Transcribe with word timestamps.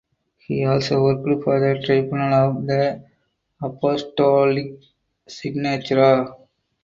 He 0.39 0.65
also 0.65 1.03
worked 1.03 1.43
for 1.43 1.59
the 1.59 1.79
Tribunal 1.85 2.33
of 2.57 2.65
the 2.65 3.03
Apostolic 3.61 4.79
Signatura. 5.29 6.35